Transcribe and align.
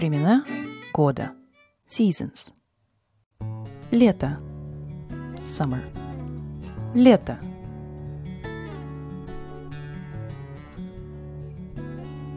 Времена 0.00 0.46
года. 0.94 1.34
Seasons. 1.86 2.50
Лето. 3.92 4.38
Summer. 5.44 5.82
Лето. 6.94 7.36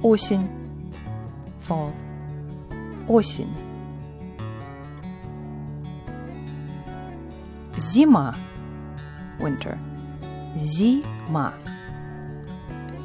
Осень. 0.03 0.45
Fall. 1.65 1.93
Осень. 3.07 3.55
Зима. 7.77 8.35
Winter. 9.39 9.77
Зима. 10.57 11.53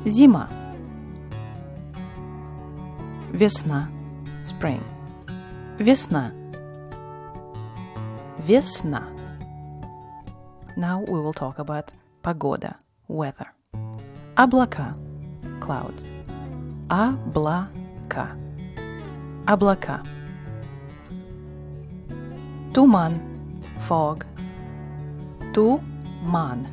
Зима. 0.04 0.48
Весна. 3.30 3.97
Spring. 4.57 4.83
Весна. 5.77 6.31
Весна. 8.47 9.03
Now 10.75 11.01
we 11.07 11.19
will 11.19 11.33
talk 11.33 11.59
about 11.59 11.91
погода. 12.21 12.75
Weather. 13.07 13.47
Облака. 14.35 14.95
Clouds. 15.59 16.07
Облака. 16.89 18.27
Облака. 19.47 20.01
Туман. 22.73 23.19
Fog. 23.87 24.25
Туман. 25.53 26.67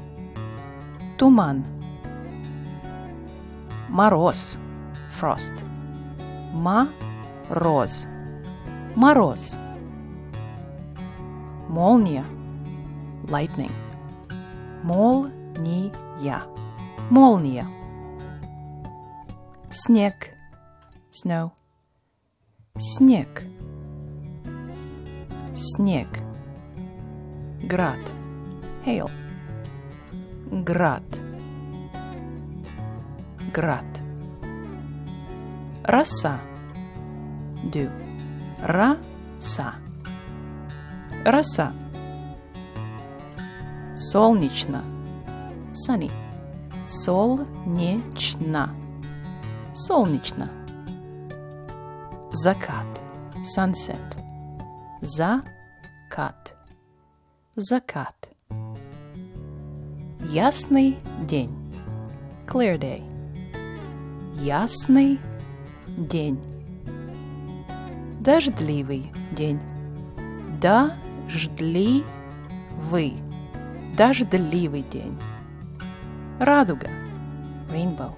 Туман. 1.18 1.64
Мороз. 3.88 4.56
Frost. 5.20 5.52
Мороз. 6.52 6.88
Мороз. 8.95 9.55
Молния. 11.69 12.25
Lightning. 13.27 13.71
Молния. 14.83 16.43
Молния. 17.09 17.67
Снег. 19.69 20.31
Snow. 21.11 21.51
Снег. 22.77 23.43
Снег. 25.55 26.07
Град. 27.63 27.99
Hail. 28.85 29.09
Град. 30.51 31.03
Град. 33.53 33.85
Роса. 35.83 36.39
Dew. 37.65 37.89
Роса. 38.61 39.75
Роса. 41.25 41.73
Солнечно. 43.95 44.83
Sunny. 45.73 46.11
Солнечно. 46.85 48.69
Солнечно. 49.73 50.49
Закат. 52.31 52.85
Sunset. 53.43 53.97
Закат. 55.01 56.55
Закат. 57.55 58.29
Ясный 60.31 60.97
день. 61.25 61.51
Clear 62.47 62.77
day. 62.77 63.03
Ясный 64.35 65.19
день. 65.97 66.54
Дождливый 68.25 69.13
день. 69.33 69.61
Дождливый. 70.59 71.77
Дождливый 73.95 74.81
день. 74.81 75.15
Радуга. 76.39 76.89
Rainbow. 77.69 78.15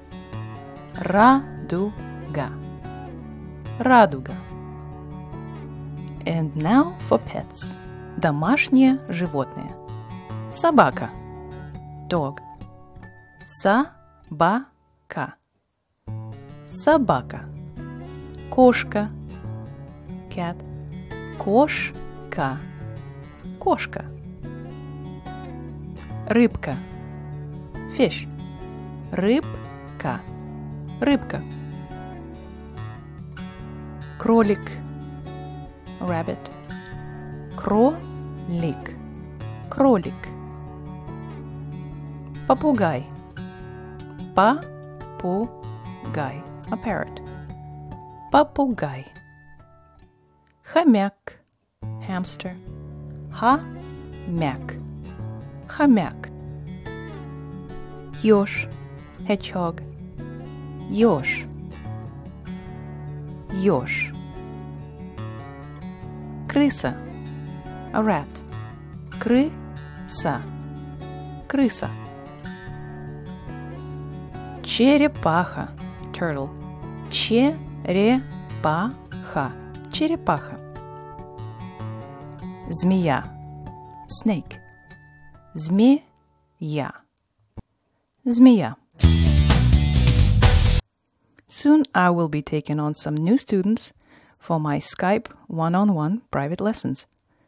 Радуга. 0.95 2.47
Радуга. 3.79 4.33
And 6.25 6.55
now 6.55 6.93
for 7.09 7.21
pets. 7.25 7.75
Домашнее 8.15 9.01
животное. 9.09 9.75
Собака. 10.53 11.09
Dog. 12.09 12.39
Собака. 13.45 15.35
Собака. 16.65 17.41
Кошка. 18.49 19.09
Cat. 20.36 20.56
Кошка. 21.38 22.58
Кошка. 23.58 24.04
Рыбка. 26.28 26.76
Fish. 27.96 28.28
Рыбка. 29.12 30.20
Рыбка. 31.00 31.40
Кролик. 34.18 34.70
Rabbit. 36.00 36.50
Кролик. 37.56 38.96
Кролик. 39.68 40.14
Попугай. 42.46 43.06
Попугай. 44.34 45.62
A 46.70 46.76
parrot. 46.76 47.20
Попугай. 48.30 49.06
Хомяк. 50.73 51.39
Hamster. 52.09 52.53
Хомяк. 53.31 54.75
Хомяк. 55.69 56.29
Ёж. 58.21 58.67
Hedgehog. 59.25 59.81
Ёж. 60.89 61.45
Ёж. 63.53 64.11
Крыса. 66.49 66.97
A 67.93 68.01
rat. 68.03 68.27
Крыса. 69.21 70.41
Крыса. 71.47 71.89
Черепаха. 74.63 75.69
Turtle. 76.11 76.49
Черепаха. 77.09 78.27
Черепаха. 79.96 80.58
Змея. 82.70 83.24
Snake. 84.08 84.58
Змея. 85.54 86.92
Змея. 88.24 88.76
Soon 91.48 91.84
I 91.94 92.08
will 92.10 92.28
be 92.28 92.42
taking 92.42 92.80
on 92.80 92.94
some 92.94 93.14
new 93.14 93.36
students 93.36 93.92
for 94.38 94.58
my 94.58 94.78
Skype 94.78 95.28
one 95.48 95.74
on 95.74 95.94
one 95.94 96.22
private 96.30 96.60
lessons. 96.60 97.06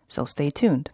So 0.09 0.25
stay 0.25 0.51
tuned. 0.51 0.91